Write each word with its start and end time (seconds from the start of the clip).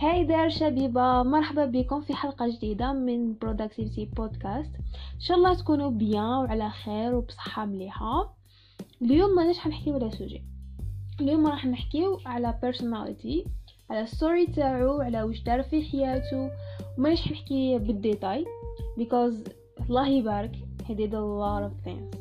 هاي 0.00 0.24
دار 0.24 0.48
شبيبة 0.48 1.22
مرحبا 1.22 1.64
بكم 1.64 2.00
في 2.00 2.14
حلقة 2.14 2.48
جديدة 2.48 2.92
من 2.92 3.34
Productivity 3.34 4.06
Podcast. 4.20 4.80
إن 5.14 5.20
شاء 5.20 5.36
الله 5.36 5.54
تكونوا 5.54 5.90
بيان 5.90 6.24
وعلى 6.24 6.70
خير 6.70 7.14
وبصحة 7.14 7.64
مليحة. 7.64 8.36
اليوم 9.02 9.34
ماناش 9.34 9.58
حنحكيو 9.58 9.94
على 9.94 10.10
sujet 10.10 10.44
اليوم 11.20 11.46
راح 11.46 11.66
نحكيو 11.66 12.20
على 12.26 12.54
personality 12.64 13.48
على 13.90 14.00
ال 14.00 14.08
story 14.08 14.46
تاعو 14.46 15.00
على 15.00 15.22
واش 15.22 15.42
دار 15.42 15.62
في 15.62 15.82
حياته. 15.82 16.50
وماناش 16.98 17.22
حنحكي 17.22 17.78
بال 17.78 17.95
détail 17.95 18.44
because 19.00 19.50
الله 19.90 20.08
يبارك 20.08 20.56
he 20.82 20.92
did 20.92 21.12
a 21.12 21.20
lot 21.20 21.62
of 21.62 21.88
things. 21.88 22.16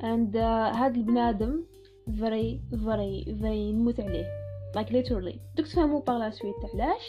And 0.00 0.34
uh, 0.34 0.76
هاد 0.76 0.96
البنادم 0.96 1.64
very 2.08 2.60
very 2.72 3.24
very 3.26 3.72
نموت 3.72 4.00
عليه. 4.00 4.47
Like 4.76 4.90
literally. 4.90 5.38
دوك 5.56 5.66
تفهموا 5.66 6.00
par 6.00 6.18
la 6.18 6.32
suite. 6.32 6.74
علاش؟ 6.74 7.02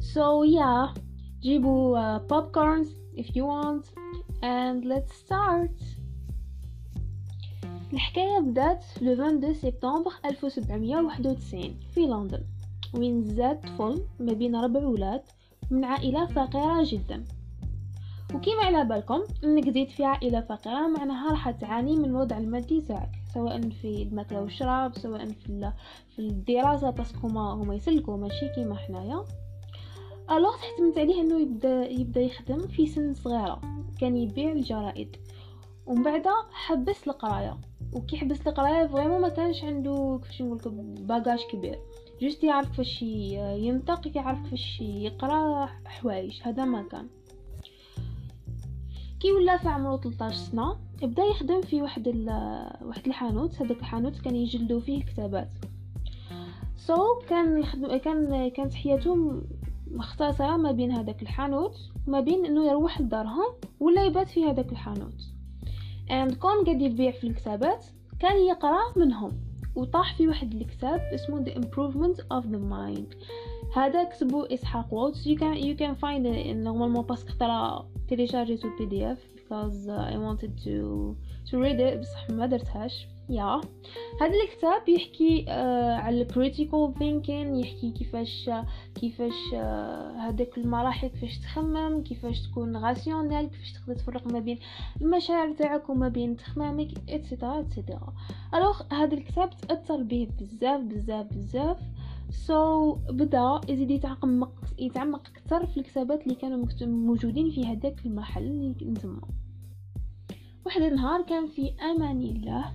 So 0.00 0.44
yeah. 0.44 1.00
جيبوا 1.42 1.98
uh, 1.98 2.20
popcorns 2.20 2.88
if 3.16 3.26
you 3.36 3.44
want. 3.44 3.84
And 4.42 4.84
let's 4.84 5.14
start. 5.14 5.82
الحكاية 7.92 8.38
بدات 8.40 8.84
لو 9.02 9.12
22 9.12 9.54
سبتمبر 9.54 10.10
1791 10.24 11.80
في 11.94 12.00
لندن. 12.00 12.44
وين 12.94 13.24
زاد 13.24 13.60
طفل 13.60 14.02
ما 14.20 14.32
بين 14.32 14.56
ربع 14.56 14.80
ولاد 14.80 15.22
من 15.70 15.84
عائلة 15.84 16.26
فقيرة 16.26 16.84
جدا. 16.84 17.24
وكيما 18.34 18.62
على 18.62 18.84
بالكم؟ 18.84 19.22
إنك 19.44 19.70
زيد 19.70 19.88
في 19.90 20.04
عائلة 20.04 20.40
فقيرة 20.40 20.88
معناها 20.88 21.30
راح 21.30 21.50
تعاني 21.50 21.96
من 21.96 22.04
الوضع 22.04 22.38
المادي 22.38 22.80
تاعك 22.80 23.10
سواء 23.34 23.60
في 23.60 24.02
الماكلة 24.02 24.42
والشراب 24.42 24.98
سواء 24.98 25.26
في 25.26 25.72
في 26.10 26.18
الدراسة 26.18 26.90
parce 26.90 27.12
que 27.12 27.26
هما 27.26 27.52
هما 27.52 27.74
يسلكوا 27.74 28.16
ماشي 28.16 28.48
كيما 28.54 28.74
حنايا. 28.76 29.24
alors 30.30 30.56
تحتمت 30.56 30.98
عليه 30.98 31.20
إنه 31.20 31.40
يبدا 31.40 31.90
يبدأ 31.90 32.20
يخدم 32.20 32.58
في 32.58 32.86
سن 32.86 33.14
صغيرة 33.14 33.60
كان 34.00 34.16
يبيع 34.16 34.52
الجرائد 34.52 35.16
ومن 35.86 36.02
بعد 36.02 36.24
حبس 36.52 37.08
القراية. 37.08 37.56
وكي 37.92 38.16
حبس 38.16 38.46
القراية 38.46 38.86
vraiment 38.86 39.20
ما 39.20 39.28
كانش 39.28 39.64
عنده 39.64 40.20
كيفاش 40.22 40.42
نقول 40.42 40.94
bagage 41.00 41.38
كبير. 41.52 41.78
juste 42.22 42.44
يعرف 42.44 42.68
كيفاش 42.68 43.02
ينطق 43.02 44.16
يعرف 44.16 44.42
كيفاش 44.42 44.80
يقرأ 44.80 45.66
حوايج 45.84 46.40
هذا 46.42 46.64
ما 46.64 46.82
كان. 46.82 47.08
كي 49.20 49.32
ولا 49.32 49.56
في 49.56 49.68
عمره 49.68 49.96
13 49.96 50.36
سنة 50.36 50.76
بدا 51.02 51.22
يخدم 51.22 51.60
في 51.60 51.82
واحد 51.82 52.08
واحد 52.82 53.06
الحانوت 53.06 53.62
هذاك 53.62 53.78
الحانوت 53.78 54.20
كان 54.20 54.36
يجلدوا 54.36 54.80
فيه 54.80 54.98
الكتابات. 54.98 55.50
so, 56.76 57.24
كان 57.28 57.56
الخدم 57.56 57.96
كان 57.96 58.50
كانت 58.50 58.74
حياته 58.74 59.42
مختصرة 59.90 60.56
ما 60.56 60.72
بين 60.72 60.92
هذاك 60.92 61.22
الحانوت 61.22 61.76
وما 62.08 62.20
بين 62.20 62.46
إنه 62.46 62.66
يروح 62.66 63.00
لدارهم 63.00 63.52
ولا 63.80 64.04
يبات 64.04 64.28
في 64.28 64.44
هذاك 64.44 64.72
الحانوت. 64.72 65.20
And 66.08 66.34
كون 66.34 66.64
قاعد 66.64 66.82
يبيع 66.82 67.10
في 67.10 67.26
الكتابات 67.26 67.84
كان 68.20 68.46
يقرأ 68.46 68.92
منهم 68.96 69.32
وطاح 69.74 70.16
في 70.16 70.28
واحد 70.28 70.54
الكتاب 70.54 71.00
اسمه 71.00 71.44
The 71.44 71.54
Improvement 71.54 72.18
of 72.18 72.44
the 72.44 72.60
Mind. 72.72 73.16
هذا 73.76 74.04
كتبو 74.04 74.42
إسحاق 74.42 75.12
you 75.12 75.36
can 75.38 75.56
you 75.56 75.74
can 75.76 75.94
find 75.94 76.26
it 76.26 76.56
normalement 76.64 77.06
parce 77.08 77.23
que 77.23 77.32
ترى 78.10 78.16
téléchargitou 78.16 78.68
PDF 78.78 79.18
uh, 79.50 80.12
I 80.12 80.16
wanted 80.16 80.52
to 80.64 81.16
to 81.50 81.58
read 81.58 81.80
it. 81.80 81.98
بصح 81.98 82.30
ما 82.30 82.46
درتهاش. 82.46 83.06
يا. 83.28 83.60
هذا 84.20 84.32
الكتاب 84.44 84.88
يحكي 84.88 85.44
uh, 85.44 85.50
على 86.04 86.26
critical 86.28 86.98
thinking 86.98 87.58
يحكي 87.58 87.90
كيفاش 87.98 88.50
كيفاش 88.94 89.54
هذاك 90.16 90.54
uh, 90.54 90.58
المراحل 90.58 91.08
كيفاش 91.08 91.38
تخمم 91.38 92.02
كيفاش 92.02 92.42
تكون 92.42 92.76
rationnel 92.76 93.46
كيفاش 93.46 93.72
تقدر 93.72 93.94
تفرق 93.94 94.32
ما 94.32 94.38
بين 94.38 94.58
المشاعر 95.00 95.52
تاعك 95.52 95.90
وما 95.90 96.08
بين 96.08 96.36
تخمامك 96.36 96.88
et 97.08 97.21
cetera 97.21 97.60
et 97.60 97.73
cetera 97.73 98.12
alors 98.54 98.82
هذا 98.92 99.14
الكتاب 99.14 99.50
تأثر 99.50 100.02
به 100.02 100.28
بزاف 100.40 100.80
بزاف 100.80 101.26
بزاف. 101.26 101.76
so, 102.30 103.12
بدأ 103.12 103.60
يزيد 103.68 103.90
يتعمق 103.90 104.52
يتعمق 104.78 105.28
أكثر 105.28 105.66
في 105.66 105.76
الكتابات 105.76 106.22
اللي 106.22 106.34
كانوا 106.34 106.66
موجودين 106.80 107.50
في 107.50 107.66
هذاك 107.66 108.06
المحل 108.06 108.42
اللي 108.42 108.68
نتما 108.68 109.20
واحد 110.66 110.82
النهار 110.82 111.22
كان 111.22 111.46
في 111.46 111.72
أمان 111.80 112.22
الله. 112.22 112.72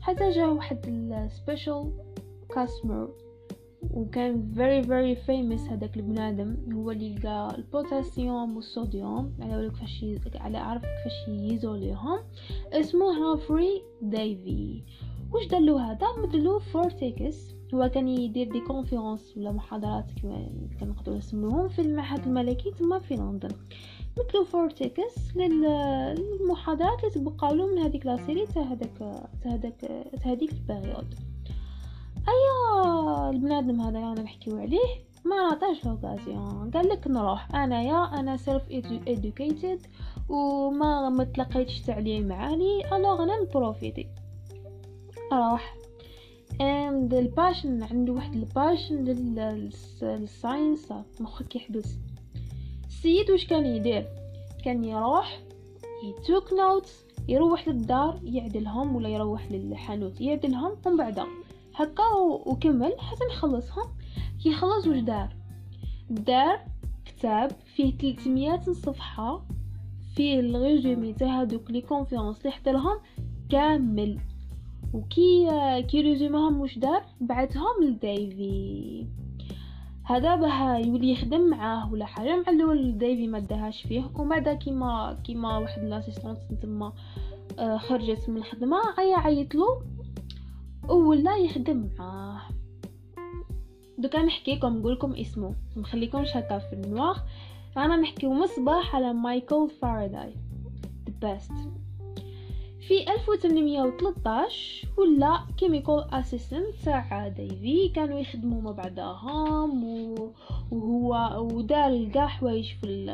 حتى 0.00 0.30
جا 0.30 0.46
واحد 0.46 0.78
ال 0.88 1.01
special 1.01 1.92
customer 2.54 3.08
وكان 3.90 4.52
very 4.54 4.86
very 4.86 5.26
famous 5.26 5.70
هذاك 5.70 5.96
البنادم. 5.96 6.56
هو 6.72 6.90
اللي 6.90 7.14
لقى 7.14 7.54
البوتاسيوم 7.58 8.56
والصوديوم. 8.56 9.34
على 9.40 9.56
بالك 9.56 9.72
كيفاش 9.72 10.36
على 10.36 10.58
عرف 10.58 10.82
كيفاش 10.82 11.28
يزوليهم. 11.28 12.18
اسمه 12.72 13.06
هامفري 13.06 13.82
ديفي. 14.02 14.82
واش 15.32 15.46
مدلو 15.46 15.76
هذا؟ 15.76 16.06
مدلو 16.22 16.58
فور 16.58 16.99
تيكي 16.99 17.54
هو 17.74 17.88
كان 17.88 18.08
يدير 18.08 18.52
des 18.52 18.60
conférences 18.60 19.36
ولا 19.36 19.52
محاضرات 19.52 20.04
كما 20.22 20.48
كنقدروا 20.80 21.18
نسموهم 21.18 21.68
في 21.68 21.78
المعهد 21.78 22.26
الملكي 22.26 22.70
تما 22.70 22.98
في 22.98 23.16
لندن. 23.16 23.50
مثلو 24.18 24.44
فورتيكس 24.44 25.36
للمحاضرات 25.36 27.04
اللي 27.04 27.14
تبقاو 27.14 27.54
له 27.54 27.66
من 27.66 27.78
هذيك 27.78 28.06
لاسيري 28.06 28.46
تاع 28.46 28.62
هذاك 28.62 28.90
تاع 28.98 29.28
هذاك 29.52 29.74
تاع 29.80 30.32
هذيك 30.32 30.52
البيريود. 30.52 31.14
أيا 32.28 33.30
البنادم 33.30 33.80
هذا 33.80 33.98
أنا 33.98 34.22
نحكيو 34.22 34.58
عليه 34.58 35.04
ما 35.24 35.36
عطاش 35.36 35.84
لوكازيون. 35.84 36.70
قال 36.70 36.88
لك 36.88 37.06
نروح. 37.06 37.54
انايا 37.54 38.04
أنا 38.04 38.36
سيلف 38.36 38.62
ادوكيتد 39.08 39.86
وما 40.28 41.08
ما 41.08 41.24
تلقيتش 41.24 41.80
تعليم 41.80 42.32
عالي 42.32 42.96
ألوغ 42.96 43.22
أنا 43.22 43.40
نبروفيتي. 43.42 44.08
اند 45.32 45.83
ال 46.60 46.75
passion 46.75 47.82
عنده 47.82 48.12
واحد 48.12 48.34
ال 48.34 48.43
passion 48.43 49.04
لل 49.04 49.46
science 49.46 50.92
مخك 51.20 51.56
يحبس. 51.56 51.96
السيد 52.86 53.30
واش 53.30 53.46
كان 53.46 53.66
يدير؟ 53.66 54.06
كان 54.64 54.84
يروح 54.84 55.40
ي 56.04 56.14
took 56.14 56.52
notes 56.52 57.04
يروح 57.28 57.68
للدار 57.68 58.20
يعدلهم 58.24 58.96
ولا 58.96 59.08
يروح 59.08 59.52
للحانوت 59.52 60.20
يعدلهم 60.20 60.76
ومن 60.86 60.96
بعد 60.96 61.18
هكا 61.74 62.08
وكمل 62.46 62.94
حتى 62.98 63.24
نخلصهم. 63.30 63.84
كي 64.42 64.52
خلص 64.52 64.86
واش 64.86 64.98
دار؟ 64.98 65.36
دار 66.10 66.60
كتاب 67.04 67.50
فيه 67.74 67.98
300 67.98 68.60
صفحة 68.60 69.44
فيه 70.14 70.40
ال 70.40 70.50
résumé 70.50 71.12
تاع 71.12 71.42
هذوك 71.42 71.70
les 71.70 71.80
conférences 71.80 72.38
اللي 72.38 72.50
حضرهم 72.50 72.98
كامل. 73.50 74.18
وكي 74.94 75.48
كي 75.82 76.00
résuméهم 76.00 76.60
واش 76.60 76.78
دار؟ 76.78 77.02
بعثهم 77.20 77.82
لديفي. 77.82 79.06
هذا 80.04 80.36
باه 80.36 80.76
يولي 80.78 81.12
يخدم 81.12 81.50
معاه 81.50 81.92
ولا 81.92 82.06
حاجة. 82.06 82.36
مع 82.36 82.52
الأول 82.52 82.98
ديفي 82.98 83.26
ما 83.26 83.38
داهاش 83.38 83.82
فيه. 83.82 84.10
ومن 84.14 84.28
بعد 84.28 84.48
كيما 84.48 85.18
كيما 85.24 85.58
واحد 85.58 85.82
l'assistant 85.82 86.38
تما 86.62 86.92
آه 87.58 87.76
خرجت 87.76 88.28
من 88.28 88.36
الخدمة 88.36 88.76
عيا 88.98 89.16
عيطلو 89.16 89.82
ولا 90.88 91.36
يخدم 91.36 91.88
معاه. 91.98 92.40
دوكا 93.98 94.22
نحكيكم 94.22 94.78
نقولكم 94.78 95.12
اسمه. 95.12 95.54
مخليكمش 95.76 96.36
هكا 96.36 96.58
في 96.58 96.72
ال 96.72 96.81
noir 96.81 97.16
أنا 97.76 97.96
نحكيو 97.96 98.32
مصباح 98.32 98.96
على 98.96 99.12
مايكل 99.12 99.70
فاراداي. 99.82 100.34
The 101.06 101.26
best. 101.26 101.83
في 102.88 103.10
1813 103.12 104.88
ولا 104.98 105.40
chemical 105.56 106.04
assistant 106.14 106.74
تاع 106.84 107.28
ديفي 107.28 107.88
كانوا 107.88 108.18
يخدموا 108.18 108.60
مع 108.62 108.70
بعضهم 108.70 109.84
وهو 110.70 111.40
ودار 111.52 112.04
كاع 112.08 112.26
حوايج 112.26 112.72
في 112.80 113.06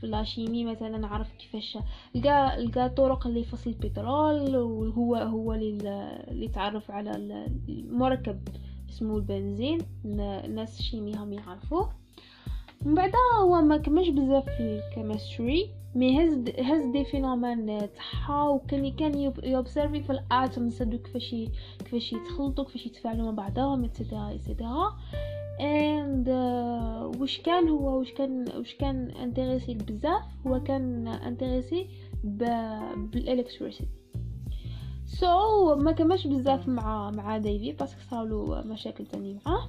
في 0.00 0.06
la 0.06 0.20
chimie 0.20 0.64
مثلا 0.64 1.06
عرف 1.06 1.32
كيفاش 1.32 1.78
لقى 2.14 2.62
لقى 2.64 2.88
طرق 2.90 3.26
اللي 3.26 3.40
يفصل 3.40 3.70
البترول 3.70 4.56
وهو 4.56 5.14
هو 5.16 5.52
اللي 5.54 6.50
تعرف 6.54 6.90
على 6.90 7.10
المركب 7.68 8.40
اسمه 8.90 9.16
البنزين. 9.16 9.78
الناس 10.04 10.80
ال 10.80 10.85
chimie 10.85 11.14
هم 11.16 11.32
يعرفوه. 11.32 12.03
من 12.84 12.94
بعد 12.94 13.12
هو 13.40 13.62
ما 13.62 13.76
كملش 13.76 14.08
بزاف 14.08 14.44
في 14.44 14.60
ال 14.60 14.71
chemistry 14.71 15.70
mais 15.94 16.24
هز 16.24 16.32
هز 16.58 16.84
des 16.92 17.04
phénomènes 17.04 17.66
تاعها 17.66 18.48
وكان 18.48 18.92
كان 18.92 19.32
ي 19.44 19.50
observer 19.50 20.02
في 20.02 20.12
ال 20.12 20.24
atoms 20.24 20.82
هادو 20.82 20.98
كيفاش 20.98 21.34
كيفاش 21.78 22.12
يتخلطوا 22.12 22.64
كيفاش 22.64 22.86
يتفاعلوا 22.86 23.24
مع 23.24 23.30
بعضهم 23.30 23.84
et 23.84 23.96
cetera 23.96 24.34
et 24.34 24.50
cetera 24.50 24.96
and 25.60 26.28
واش 27.20 27.40
كان 27.40 27.68
هو 27.68 27.98
واش 27.98 28.12
كان 28.12 28.44
واش 28.56 28.74
كان 28.74 29.10
intéressé 29.10 29.74
بزاف 29.74 30.22
هو 30.46 30.62
كان 30.62 31.08
intéressé 31.08 31.86
بال 32.24 33.88
électricité 35.06 35.26
so, 35.26 35.78
ما 35.78 35.92
كملش 35.92 36.26
بزاف 36.26 36.68
مع 36.68 37.10
مع 37.10 37.38
ديفي 37.38 37.72
باسكو 37.72 38.00
صاروا 38.10 38.62
مشاكل 38.62 39.06
تاني 39.06 39.38
معاه 39.46 39.68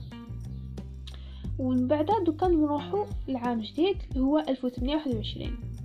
ومن 1.60 1.88
بعد 1.88 2.10
دوكا 2.25 2.48
نروحو 2.48 3.06
لعام 3.28 3.62
جديد 3.62 3.98
هو 4.18 4.40
1821 4.40 5.75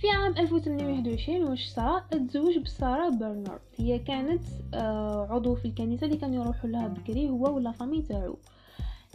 في 0.00 0.10
عام 0.10 0.34
1821 0.38 1.42
واش 1.42 1.68
صرا 1.68 1.98
تزوج 2.28 2.58
بسارة 2.58 3.08
برنارد. 3.08 3.60
هي 3.76 3.98
كانت 3.98 4.42
آه، 4.74 5.26
عضو 5.30 5.54
في 5.54 5.64
الكنيسة 5.64 6.06
اللي 6.06 6.16
كان 6.16 6.34
يروحوا 6.34 6.70
لها 6.70 6.88
بكري 6.88 7.28
هو 7.28 7.56
و 7.56 7.61
la 7.61 7.72
famille 7.72 8.02
تاعو. 8.02 8.38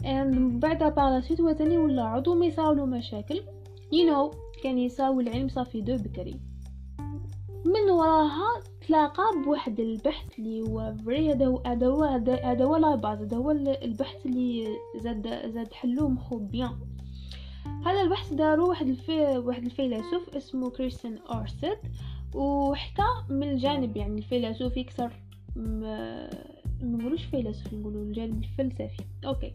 And 0.02 0.36
بعد 0.36 0.94
paraît-il 0.94 1.40
هو 1.40 1.52
تاني 1.52 1.78
ولا 1.78 2.02
عضو 2.02 2.34
ما 2.34 2.46
يصراولو 2.46 2.86
مشاكل. 2.86 3.42
You 3.92 4.10
know 4.10 4.36
الكنيسة 4.56 5.10
والعلم 5.10 5.48
صافي 5.48 5.80
de 5.80 5.96
بكري. 5.96 6.40
من 7.66 7.90
وراها 7.90 8.62
تلاقى 8.86 9.22
بواحد 9.44 9.80
البحث 9.80 10.38
اللي 10.38 10.60
هو 10.60 10.94
vrai 11.04 11.32
هذا 11.32 11.46
هو 11.46 11.62
هذا 11.66 11.86
هو 11.86 12.04
هذا 12.44 12.64
هو 12.64 12.76
la 12.76 12.94
base 12.94 13.22
هذا 13.22 13.36
هو 13.36 13.50
البحث 13.50 14.26
اللي 14.26 14.66
زاد 14.96 15.50
زاد 15.54 15.72
حلو 15.72 16.08
مخو 16.08 16.38
bien. 16.38 16.78
هذا 17.86 18.00
البحث 18.00 18.32
دارو 18.32 18.68
واحد 18.68 18.88
الفي 18.88 19.38
واحد 19.38 19.64
الفيلسوف 19.64 20.36
اسمه 20.36 20.70
كريستيان 20.70 21.18
اورستد 21.18 21.78
وحكى 22.34 23.02
من 23.30 23.50
الجانب 23.50 23.96
يعني 23.96 24.18
الفيلسوفي 24.18 24.80
أكثر 24.80 25.12
ما 25.56 26.30
نقولوش 26.82 27.24
فيلسوف 27.24 27.74
نقولوا 27.74 28.02
الجانب 28.02 28.44
الفلسفي. 28.44 29.02
Okay. 29.26 29.54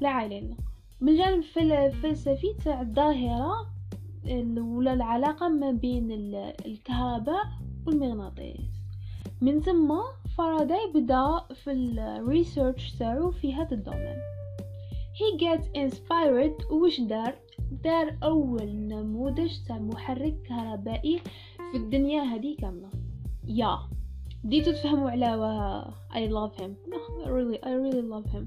لا 0.00 0.08
علينا. 0.08 0.56
من 1.00 1.08
الجانب 1.08 1.44
الفلسفي 1.56 2.54
تاع 2.64 2.80
الظاهرة 2.80 3.75
ولا 4.58 4.92
العلاقة 4.92 5.48
ما 5.48 5.70
بين 5.70 6.12
الكهرباء 6.66 7.44
والمغناطيس. 7.86 8.70
من 9.40 9.60
ثم 9.60 9.94
فاراداي 10.38 10.92
بدأ 10.94 11.40
في 11.54 11.72
ال 11.72 11.85
research 11.85 12.92
تاعو 12.92 13.30
في 13.30 13.54
هذا 13.54 13.74
ال 13.74 13.79
domaine. 13.79 14.16
He 15.16 15.38
gets 15.38 15.66
inspired. 15.66 16.72
وش 16.72 17.00
دار؟ 17.00 17.34
دار 17.84 18.16
أول 18.22 18.66
نموذج 18.66 19.52
تاع 19.68 19.78
محرك 19.78 20.42
كهربائي 20.48 21.20
في 21.72 21.76
الدنيا 21.76 22.22
هذه 22.22 22.56
كاملة. 22.56 22.90
يا. 23.46 23.78
بديتو 24.44 24.72
تفهموا 24.72 25.10
على 25.10 25.26
I 26.10 26.26
love 26.28 26.56
him. 26.60 26.76
No, 26.86 27.30
really 27.30 27.58
I 27.62 27.72
really 27.72 28.02
love 28.02 28.44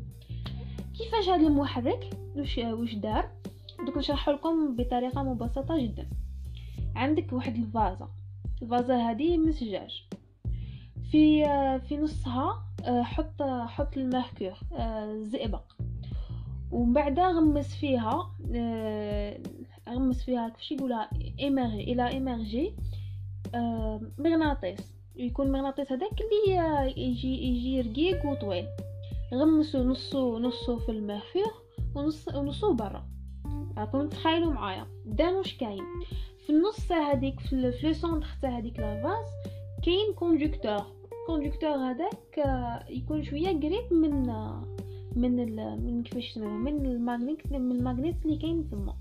كيفاش 0.97 1.29
هذا 1.29 1.47
المحرك؟ 1.47 2.09
وش 2.35 2.95
دار؟ 2.95 3.38
نشرح 3.99 4.29
لكم 4.29 4.75
بطريقة 4.75 5.23
مبسطة 5.23 5.77
جدا. 5.77 6.09
عندك 6.95 7.33
واحد 7.33 7.55
الفازة. 7.55 8.07
الفازة 8.61 9.11
هذه 9.11 9.37
من 9.37 9.51
زجاج 9.51 10.03
في 11.11 11.43
في 11.79 11.97
نصها 11.97 12.63
آه، 12.85 13.01
حط 13.01 13.41
حط 13.67 13.97
ال 13.97 14.04
mercure 14.04 14.53
الزئبق. 14.71 15.63
ومن 16.71 16.93
بعد 16.93 17.19
غمس 17.19 17.75
فيها 17.75 18.31
آه، 18.55 19.39
غمس 19.89 20.23
فيها 20.23 20.49
كيفاش 20.49 20.71
يقولها 20.71 21.09
immergé 21.39 21.83
il 21.83 22.07
a 22.07 22.16
immergé 22.16 22.75
آه، 23.55 24.01
مغناطيس. 24.17 24.95
يكون 25.15 25.51
مغناطيس 25.51 25.91
هذاك 25.91 26.21
اللي 26.21 26.93
يجي 26.97 27.43
يجي 27.43 27.81
رقيق 27.81 28.25
وطويل. 28.25 28.65
غمسوا 29.33 29.83
نصو 29.83 30.39
نصو 30.39 30.79
في 30.79 30.91
ال 30.91 30.99
mercure 30.99 31.51
ونص 31.95 32.27
ونصو 32.27 32.73
برا. 32.73 33.18
راكم 33.77 34.09
تخيلوا 34.09 34.53
معايا. 34.53 34.87
دا 35.05 35.29
واش 35.29 35.57
كاين؟ 35.57 35.83
في 36.45 36.49
النص 36.49 36.91
هذيك 36.91 37.39
في 37.39 37.55
le 37.55 37.93
centre 37.93 38.27
تاع 38.41 38.57
هذيك 38.57 38.79
la 38.79 38.95
vase 38.95 39.27
كاين 39.83 40.13
conducteur 40.15 40.81
conducteur 41.27 41.69
هذاك 41.69 42.37
يكون 42.89 43.23
شوية 43.23 43.47
قريب 43.47 43.93
من 43.93 44.25
من 45.15 45.39
ال 45.39 45.85
من 45.85 46.03
كيفاش 46.03 46.37
من 46.37 46.85
ال 46.85 46.94
magnet 46.94 47.51
من 47.51 47.71
ال 47.71 47.77
magnet 47.77 48.15
اللي 48.25 48.37
كاين 48.37 48.69
تما. 48.69 48.95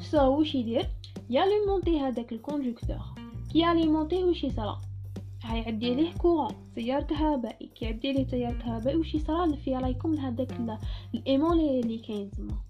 so 0.00 0.18
so, 0.18 0.20
واش 0.20 0.54
يدير؟ 0.54 0.86
ي 1.30 1.37
alimenter 1.37 2.00
هذاك 2.00 2.32
ال 2.32 2.38
conducteur 2.38 2.98
كي 3.52 3.58
ي 3.58 3.65
alimenter 3.65 4.24
واش 4.24 4.44
يصرا 4.44 4.80
هيعدي 5.42 5.90
عليه 5.90 6.14
courant 6.14 6.54
تيار 6.74 7.02
كهربائي 7.02 7.66
كي 7.66 7.84
يعدي 7.84 8.08
عليه 8.08 8.26
تيار 8.26 8.52
كهربائي 8.52 8.96
واش 8.96 9.14
يصرا 9.14 9.56
في 9.56 9.76
رايكم 9.76 10.14
لهداك 10.14 10.80
l'aimant 11.14 11.60
اللي 11.60 11.98
كاين 11.98 12.30
تما. 12.30 12.69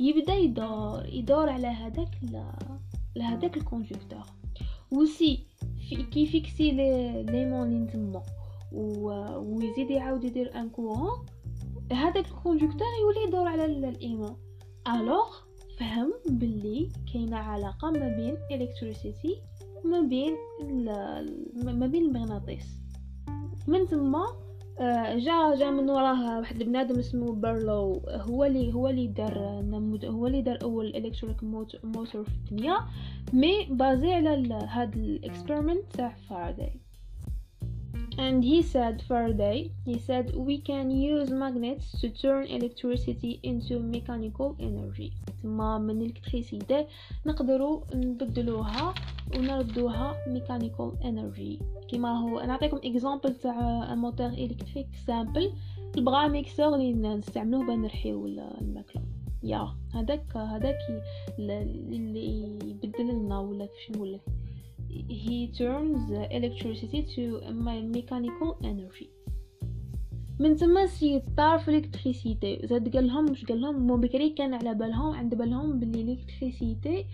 يبدأ 0.00 0.34
يدور 0.34 1.06
يدور 1.06 1.48
على 1.48 1.66
هذاك 1.66 2.08
لهذاك 3.16 3.56
ال 3.56 3.62
conducteur 3.62 4.22
و 4.90 5.09
si 5.09 5.46
في 6.12 6.26
fixé 6.26 6.70
l'aimant 7.22 7.72
اللي 7.72 7.86
تما 7.86 8.22
ويزيد 9.38 9.90
يعاود 9.90 10.24
يدير 10.24 10.60
un 10.60 10.68
courant 10.68 11.26
هذاك 11.92 12.26
ال 12.26 12.32
conducteur 12.32 12.88
يولي 13.02 13.28
يدور 13.28 13.48
على 13.48 13.64
l'aimant 13.64 14.36
alors 14.88 15.48
فهم 15.78 16.12
باللي 16.28 16.88
كاينة 17.12 17.36
علاقة 17.36 17.90
ما 17.90 18.08
بين 18.08 18.36
électricité 18.50 19.42
ما 19.84 20.00
بين 20.00 20.36
ما 21.64 21.86
بين 21.86 22.04
المغناطيس. 22.04 22.66
من 23.68 23.80
آه، 23.80 24.47
جا 25.16 25.54
جا 25.58 25.70
من 25.70 25.90
وراه 25.90 26.38
واحد 26.38 26.60
البنادم 26.60 26.98
اسمه 26.98 27.32
بارلو 27.32 28.02
هو 28.08 28.44
اللي 28.44 28.74
هو 28.74 28.88
اللي 28.88 29.06
دار 29.06 29.38
هو 30.04 30.26
اللي 30.26 30.42
دار 30.42 30.58
أول 30.62 30.96
electric 30.96 31.44
motor 31.84 32.24
في 32.24 32.30
الدنيا 32.52 32.78
mais 33.32 33.66
basé 33.70 34.12
على 34.12 34.54
هاد 34.68 34.96
ال 34.96 35.05
experiment 35.05 35.92
تاع 35.92 36.16
فاراداي 36.30 36.80
and 38.18 38.42
he 38.42 38.62
said 38.62 38.94
Faraday 39.08 39.70
he 39.84 39.98
said 40.06 40.24
we 40.34 40.56
can 40.68 40.90
use 40.90 41.30
magnets 41.30 41.86
to 42.00 42.06
turn 42.22 42.44
electricity 42.46 43.32
into 43.42 43.78
mechanical 43.78 44.56
energy. 44.60 45.12
ثم 45.42 45.80
من 45.80 46.02
électricité 46.02 46.86
نقدروا 47.26 47.80
نبدلوها 47.94 48.94
ونردوها 49.36 50.16
mechanical 50.26 50.90
energy. 51.02 51.62
كما 51.88 52.18
هو 52.18 52.40
نعطيكم 52.40 52.76
exemple 52.84 53.34
تاع 53.34 53.94
moteur 53.94 54.26
électrique 54.26 54.88
simple 55.06 55.52
le 55.96 56.07
bras 56.07 56.28
mixeur 56.28 56.74
اللي 56.74 56.92
نستعملوه 56.92 57.66
باه 57.66 57.76
نرحيو 57.76 58.26
الماكلة. 58.26 59.02
يا 59.42 59.74
هذاك 59.94 60.36
هذاك 60.36 60.78
اللي 61.38 62.58
يبدل 62.64 63.08
لنا 63.08 63.38
ولا 63.38 63.66
كيفاش 63.66 63.90
نقول 63.90 64.20
he 64.88 65.52
turns 65.58 66.10
electricity 66.30 67.02
to 67.14 67.40
mechanical 67.96 68.58
energy. 68.64 69.10
من 70.40 70.56
تما 70.56 70.86
سي 70.86 71.22
طار 71.36 71.58
في 71.58 71.68
l'électricité. 71.68 72.66
زاد 72.66 72.96
قال 72.96 73.06
لهم 73.06 73.24
مش 73.24 73.44
قال 73.44 73.60
لهم 73.60 73.86
مو 73.86 73.96
بكري 73.96 74.30
كان 74.30 74.54
على 74.54 74.74
بالهم 74.74 75.14
عند 75.14 75.34
بالهم 75.34 75.78
باللي 75.78 76.02
l'électricité 76.02 77.06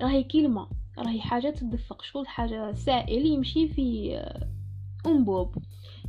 راهي 0.00 0.24
كلمة 0.24 0.68
راهي 0.98 1.20
حاجة 1.20 1.50
تدفق. 1.50 2.02
شغل 2.02 2.26
حاجة 2.26 2.72
سائل 2.72 3.26
يمشي 3.26 3.68
في 3.68 4.16
انبوب 5.06 5.54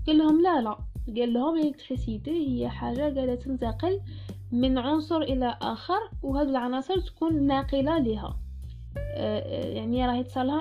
قال 0.07 0.17
لهم 0.17 0.41
لا 0.41 0.61
لا. 0.61 0.77
قال 1.17 1.33
لهم 1.33 1.57
الإلكتريسيتي 1.57 2.31
هي 2.31 2.69
حاجة 2.69 3.01
قاعدة 3.01 3.35
تنتقل 3.35 4.01
من 4.51 4.77
عنصر 4.77 5.21
إلى 5.21 5.57
آخر 5.61 5.99
وهذه 6.23 6.49
العناصر 6.49 6.99
تكون 6.99 7.43
ناقلة 7.43 7.97
لها 7.97 8.42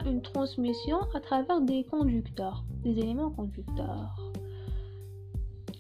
une 0.06 0.22
transmission 0.22 1.00
à 1.14 1.20
travers 1.20 1.62
des 1.62 1.84
conducteurs 1.84 2.64
des 2.84 3.00
éléments 3.00 3.32
conducteurs 3.32 4.16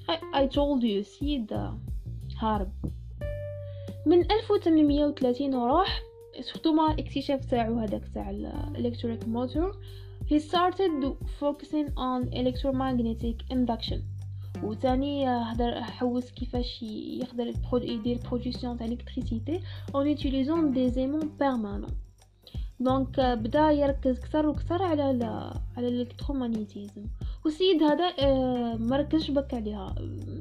I, 0.10 0.18
I 0.34 0.48
told 0.48 0.84
you 0.84 1.01
سيد 1.01 1.54
هارب 2.38 2.72
من 4.06 4.32
1830 4.32 5.56
وراح 5.56 6.01
سورتو 6.42 6.74
مع 6.74 6.92
الاكتشاف 6.92 7.46
تاعو 7.46 7.80
هذاك 7.80 8.08
تاع 8.13 8.30
الالكتريك 8.30 9.27
موتور 9.27 9.77
he 10.30 10.39
started 10.39 11.16
focusing 11.39 11.88
on 11.98 12.30
electromagnetic 12.34 13.54
induction 13.54 14.00
وثاني 14.63 15.27
هدر 15.27 15.82
حوس 15.82 16.32
كيفاش 16.32 16.84
يقدر 16.84 17.54
يدير 17.74 18.20
برودكسيون 18.32 18.77
تاع 18.77 18.86
الكتريسيتي 18.86 19.60
en 19.94 20.06
utilisant 20.16 20.74
des 20.74 20.98
aimants 20.98 21.30
permanents 21.39 22.00
donc 22.83 23.21
بدا 23.21 23.71
يركز 23.71 24.21
كثر 24.21 24.47
وكثر 24.47 24.83
على 24.83 25.03
على 25.77 25.89
l'électromagnétisme 25.88 27.05
والسيد 27.45 27.83
هذا 27.83 28.15
آه، 28.19 28.77
مركزش 28.77 29.31
بك 29.31 29.55
عليها. 29.55 29.95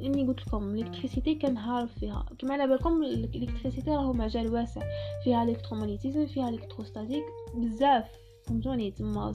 إني 0.03 0.27
قلت 0.27 0.48
لكم 0.48 0.69
l'électricité 0.69 1.35
كان 1.36 1.57
هارف 1.57 2.00
فيها. 2.00 2.25
كما 2.39 2.53
على 2.53 2.67
بالكم 2.67 3.03
l'électricité 3.03 3.91
راهو 3.91 4.13
مجال 4.13 4.53
واسع. 4.53 4.81
فيها 5.24 5.43
l'électromagnétisme 5.43 6.25
فيها 6.25 6.50
l'électrostatique. 6.50 7.23
بزاف 7.55 8.05
فهمتوني؟ 8.43 8.91
تما 8.91 9.33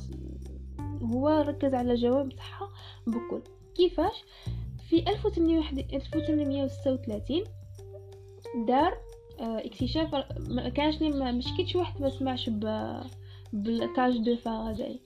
هو 1.03 1.29
ركز 1.29 1.75
على 1.75 1.93
الجواب 1.93 2.29
تاعها 2.29 2.71
بكل. 3.07 3.43
كيفاش؟ 3.75 4.25
في 4.89 5.11
1836 5.11 7.45
دار 8.67 8.99
اكتشاف 9.41 10.15
ما 10.49 10.69
كانش 10.69 11.01
لي 11.01 11.33
مش 11.33 11.47
كيتش 11.57 11.77
واحد 11.77 12.03
ما 12.03 12.11
سمعش 12.11 12.51
ب 12.51 12.93
ب 13.53 13.62
la 13.62 13.81
cage 13.81 14.19
de 14.19 14.37
Faraday. 14.37 15.01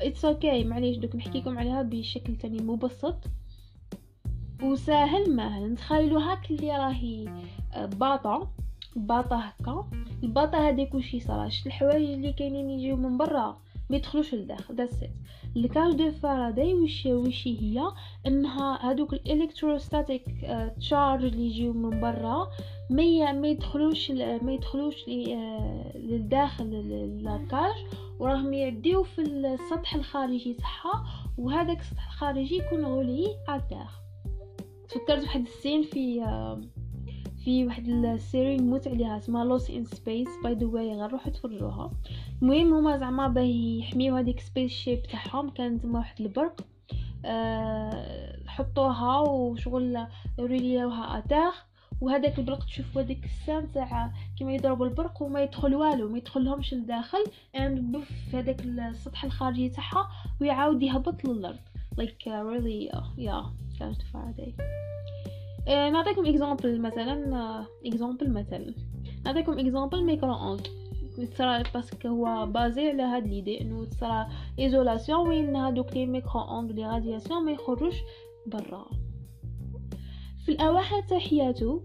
it's 0.00 0.24
okay 0.24 0.62
okay. 0.62 0.66
معليش 0.66 0.96
دوك 0.96 1.16
نحكيكم 1.16 1.58
عليها 1.58 1.82
بشكل 1.82 2.36
تاني 2.36 2.62
مبسط. 2.62 3.16
وساهل 4.62 5.36
ماهل 5.36 5.72
نتخيلو 5.72 6.18
هاك 6.18 6.50
اللي 6.50 6.76
راهي 6.76 7.28
آه، 7.74 7.86
باطة 7.86 8.48
باطة 8.96 9.36
هكا. 9.36 9.90
الباطة 10.22 10.68
هذيك 10.68 10.94
وشي 10.94 11.20
صراش 11.20 11.66
الحوايج 11.66 12.10
اللي 12.10 12.32
كاينين 12.32 12.70
يجيو 12.70 12.96
من 12.96 13.18
برا 13.18 13.58
ما 13.90 13.96
يدخلوش 13.96 14.34
لداخل 14.34 14.80
ات 14.80 14.90
la 15.56 15.68
cage 15.68 15.92
de 15.92 16.10
Faraday 16.10 16.74
وش 16.74 17.06
وش 17.06 17.48
هي؟ 17.48 17.82
انها 18.26 18.90
هذوك 18.90 19.12
ال 19.12 19.20
electrostatic 19.20 20.24
charge 20.80 21.24
اللي 21.24 21.46
يجيو 21.46 21.72
من 21.72 22.00
برا. 22.00 22.50
ما 22.90 23.32
ما 23.32 23.48
يدخلوش 23.48 24.10
ما 24.10 24.52
يدخلوش 24.52 25.08
آه، 25.08 25.92
للداخل 25.96 26.64
la 26.64 27.01
cage 27.01 27.74
وراهم 28.18 28.52
يعديو 28.52 29.02
في 29.02 29.22
السطح 29.22 29.94
الخارجي 29.94 30.54
تاعها 30.54 31.04
وهذاك 31.38 31.80
السطح 31.80 32.06
الخارجي 32.06 32.56
يكون 32.56 32.84
غولي 32.84 33.26
على 33.48 33.62
الداخل 33.62 34.00
تفكرت 34.88 35.20
بواحد 35.20 35.40
السين 35.40 35.82
في 35.82 36.22
آه، 36.22 36.60
في 37.44 37.66
واحد 37.66 37.88
السيري 37.88 38.56
نموت 38.56 38.88
عليها 38.88 39.18
اسمها 39.18 39.44
لوس 39.44 39.70
ان 39.70 39.84
سبيس 39.84 40.28
باي 40.44 40.54
ذا 40.54 40.66
واي 40.66 40.94
غير 40.94 41.12
روحوا 41.12 41.32
تفرجوها. 41.32 41.90
المهم 42.42 42.74
هما 42.74 42.98
زعما 42.98 43.28
باه 43.28 43.42
يحميو 43.42 44.16
هذيك 44.16 44.40
سبيس 44.40 44.70
شيب 44.70 45.02
تاعهم 45.02 45.50
كانت 45.50 45.82
تما 45.82 45.98
واحد 45.98 46.20
البرق 46.20 46.60
أه 47.24 48.36
حطوها 48.46 49.18
وشغل 49.18 50.06
ريليوها 50.40 51.18
اتاخ 51.18 51.65
وهذاك 52.00 52.38
البرق 52.38 52.64
تشوف 52.64 52.98
هذيك 52.98 53.24
السام 53.24 53.66
تاع 53.66 54.12
كيما 54.38 54.54
يضربوا 54.54 54.86
البرق 54.86 55.22
وما 55.22 55.42
يدخل 55.42 55.74
والو 55.74 56.08
ما 56.08 56.18
يدخلهمش 56.18 56.74
لداخل 56.74 57.24
يعني 57.54 57.80
بف 57.80 58.34
هذاك 58.34 58.60
السطح 58.64 59.24
الخارجي 59.24 59.68
تاعها 59.68 60.08
ويعاود 60.40 60.82
يهبط 60.82 61.24
للأرض. 61.24 61.58
Really 61.96 62.90
uh, 62.92 63.04
yeah 63.16 63.46
cage 63.78 64.02
Faraday 64.12 64.54
uh, 65.66 65.68
نعطيكم 65.68 66.26
exemple 66.26 66.80
مثلا 66.80 67.64
exemple 67.86 68.26
uh, 68.26 68.30
مثلا. 68.30 68.74
نعطيكم 69.26 69.58
exemple 69.58 70.04
micro-ondes 70.04 70.66
تصرا 71.32 71.62
parce 71.74 71.95
que 71.95 72.08
هو 72.08 72.46
basé 72.46 72.88
على 72.88 73.02
هاد 73.02 73.26
l'idée 73.26 73.60
إنه 73.60 73.84
تصرا 73.84 74.28
isolation 74.58 75.28
وين 75.28 75.56
هادوك 75.56 75.92
les 75.92 76.06
micro-ondes 76.06 76.72
les 76.72 76.86
radiations 76.86 77.44
ما 77.44 77.52
يخرجوش 77.52 77.94
برا. 78.46 78.86
في 80.46 80.52
الأواخر 80.52 81.00
تاع 81.00 81.18
حياته 81.18 81.82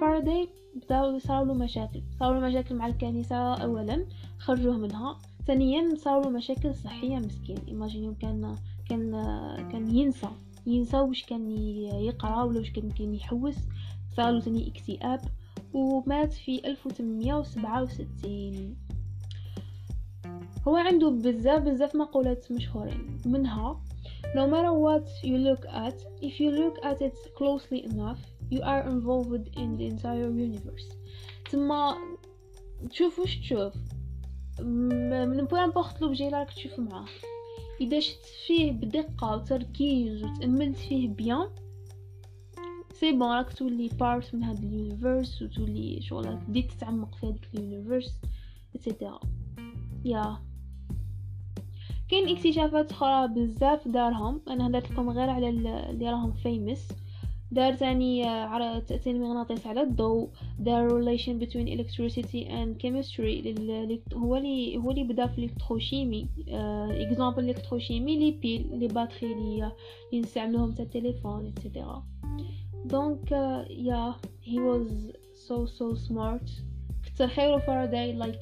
فارداي 0.00 0.48
بداو 0.74 1.18
صاروا 1.18 1.54
مشاكل. 1.54 2.02
صاروا 2.20 2.48
مشاكل 2.48 2.74
مع 2.74 2.86
الكنيسة 2.86 3.54
اولا 3.54 4.06
خرجوه 4.38 4.76
منها. 4.76 5.18
ثانيا 5.46 5.94
صاروا 5.96 6.30
مشاكل 6.30 6.74
صحية 6.74 7.16
مسكين. 7.16 7.58
ايماجينيو 7.68 8.14
كان 8.14 8.54
كان 8.88 9.10
كان 9.72 9.96
ينسى. 9.96 10.28
ينسى 10.66 10.96
واش 10.96 11.24
كان 11.24 11.50
يقرأ 11.50 12.42
ولا 12.42 12.58
واش 12.58 12.70
كان 12.70 12.90
كان 12.90 13.14
يحوس. 13.14 13.56
صاروا 14.16 14.40
ثاني 14.40 14.68
اكتئاب 14.68 15.20
ومات 15.74 16.32
في 16.32 16.66
1867 16.66 18.76
هو 20.68 20.76
عنده 20.76 21.10
بزاف 21.10 21.62
بزاف 21.62 21.96
مقولات 21.96 22.52
مشهورين. 22.52 23.20
منها 23.26 23.80
No 24.34 24.46
matter 24.46 24.72
what 24.72 25.06
you 25.22 25.36
look 25.38 25.64
at, 25.84 25.96
if 26.22 26.40
you 26.40 26.50
look 26.50 26.76
at 26.82 27.00
it 27.02 27.16
closely 27.36 27.84
enough, 27.84 28.20
you 28.50 28.60
are 28.62 28.82
involved 28.94 29.48
in 29.56 29.76
the 29.76 29.86
entire 29.86 30.30
universe. 30.30 30.88
تما 31.50 31.96
تشوف 32.90 33.18
وش 33.18 33.36
تشوف 33.36 33.74
من 34.60 35.44
n'importe 35.44 36.00
l'objet 36.00 36.28
راك 36.28 36.50
تشوف 36.52 36.78
معاه 36.78 37.06
اذا 37.80 38.00
شفت 38.00 38.24
فيه 38.46 38.72
بدقة 38.72 39.36
وتركيز 39.36 40.24
وتأملت 40.24 40.76
فيه 40.76 41.08
bien 41.08 41.48
c'est 42.92 43.12
bon 43.12 43.22
راك 43.32 43.52
تولي 43.52 43.88
part 43.88 44.34
من 44.34 44.42
هاد 44.44 44.64
ال 44.64 44.73
universe 44.73 45.42
وتولي 45.42 46.02
شغل 46.02 46.36
بديت 46.36 46.72
تتعمق 46.72 47.14
في 47.14 47.26
هاديك 47.26 47.48
ال 47.54 47.61
universe 47.61 48.20
et 48.74 48.85
cetera 48.85 49.20
yeah 50.04 50.38
كاين 52.08 52.36
اكتشافات 52.36 52.90
أخرى 52.90 53.28
بزاف 53.28 53.88
دارهم. 53.88 54.40
أنا 54.48 54.66
هدرت 54.66 54.90
لكم 54.90 55.10
غير 55.10 55.30
على 55.30 55.48
اللي 55.48 56.10
راهم 56.10 56.32
famous 56.32 56.88
دار 57.50 57.74
تاني 57.74 58.24
على 58.24 58.82
تأثير 58.88 59.14
المغناطيس 59.14 59.66
على 59.66 59.82
الضوء. 59.82 60.28
دار 60.58 60.88
relation 60.88 61.44
between 61.44 61.68
electricity 61.68 62.48
and 62.48 62.82
chemistry 62.82 63.46
هو 64.14 64.36
اللي 64.36 64.76
هو 64.76 64.90
اللي 64.90 65.04
بدا 65.04 65.26
في 65.26 65.38
l'électrochimie. 65.38 66.28
exemple 66.48 67.44
l'électrochimie 67.44 68.18
les 68.18 68.30
piles 68.30 68.78
les 68.78 68.88
batteries 68.88 69.32
اللي 69.32 69.72
نستعملوهم 70.14 70.72
تاع 70.72 70.84
التليفون 70.84 71.46
et 71.46 71.60
cetera 71.60 72.04
donc 72.84 73.32
yeah 73.70 74.14
he 74.44 74.60
was 74.60 75.12
so 75.34 75.66
so 75.66 75.94
smart 75.94 76.50
كتر 77.06 77.28
خير 77.28 77.58
فاراداي 77.58 78.12
like 78.12 78.38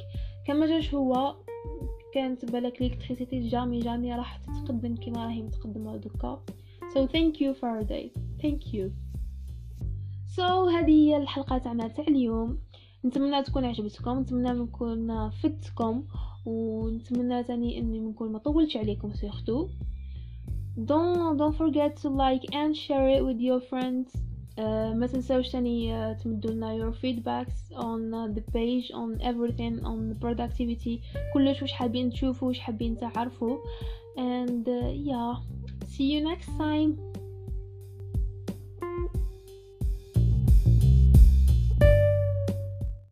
كون 0.47 0.62
ما 0.62 0.67
جاش 0.67 0.95
هو 0.95 1.37
كانت 2.15 2.45
بالك 2.45 2.81
l'électricité 2.83 3.49
jamais 3.49 3.81
jamais 3.81 4.15
راح 4.15 4.37
تتقدم 4.37 4.95
كما 4.95 5.25
راهي 5.27 5.43
متقدمة 5.43 5.97
دوكا. 5.97 6.43
So 6.95 7.07
thank 7.07 7.41
you 7.41 7.55
Faraday 7.55 8.11
thank 8.43 8.75
you. 8.75 8.91
So 10.37 10.43
هذه 10.43 10.91
هي 10.91 11.17
الحلقة 11.17 11.59
تاعنا 11.59 11.89
تاع 11.89 12.05
اليوم. 12.09 12.59
نتمنى 13.05 13.43
تكون 13.43 13.65
عجبتكم 13.65 14.19
نتمنى 14.19 14.51
نكون 14.51 15.31
فدتكم 15.31 16.05
ونتمنى 16.47 17.43
تاني 17.45 17.79
إني 17.79 18.01
نكون 18.01 18.33
ما 18.33 18.39
طولتش 18.39 18.77
عليكم 18.77 19.13
surtout 19.13 19.69
don't 20.77 21.37
don't 21.37 21.57
forget 21.57 21.97
to 21.97 22.09
like 22.09 22.45
and 22.53 22.77
share 22.77 23.09
it 23.17 23.23
with 23.25 23.41
your 23.41 23.61
friends. 23.61 24.09
ما 24.94 25.08
تنسوش 25.08 25.50
تاني 25.50 26.14
uh, 26.14 26.18
تمدوا 26.24 26.52
لنا 26.52 26.78
your 26.78 26.94
feedbacks 26.94 27.76
on 27.76 28.00
uh, 28.14 28.38
the 28.38 28.42
page 28.52 28.92
on 28.92 29.22
everything 29.22 29.86
on 29.86 30.10
the 30.10 30.26
productivity 30.26 31.00
كلش 31.34 31.62
واش 31.62 31.72
حابين 31.72 32.10
تشوفوا 32.10 32.48
واش 32.48 32.60
حابين 32.60 32.98
تعرفوا 32.98 33.58
and 34.18 34.68
uh, 34.68 35.10
yeah 35.10 35.36
see 35.86 36.08
you 36.14 36.22
next 36.32 36.50
time 36.58 37.11